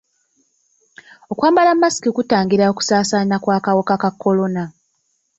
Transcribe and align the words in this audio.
Okwambala 1.31 1.71
masiki 1.81 2.09
kutangira 2.17 2.63
okusaasaana 2.71 3.35
kw'akawuka 3.43 3.95
ka 4.01 4.09
kolona? 4.21 4.63